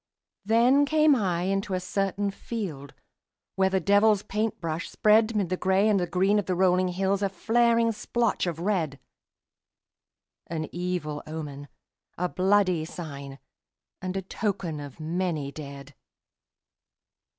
Then 0.43 0.85
came 0.85 1.15
I 1.15 1.43
into 1.43 1.75
a 1.75 1.79
certain 1.79 2.31
field 2.31 2.95
Where 3.55 3.69
the 3.69 3.79
devil's 3.79 4.23
paint 4.23 4.59
brush 4.59 4.89
spread 4.89 5.35
'Mid 5.35 5.49
the 5.49 5.57
gray 5.57 5.87
and 5.87 6.09
green 6.09 6.39
of 6.39 6.47
the 6.47 6.55
rolling 6.55 6.87
hills 6.87 7.21
A 7.21 7.29
flaring 7.29 7.91
splotch 7.91 8.47
of 8.47 8.57
red, 8.59 8.99
An 10.47 10.67
evil 10.71 11.21
omen, 11.27 11.67
a 12.17 12.27
bloody 12.27 12.83
sign, 12.83 13.37
And 14.01 14.17
a 14.17 14.23
token 14.23 14.79
of 14.79 14.99
many 14.99 15.51
dead. 15.51 15.93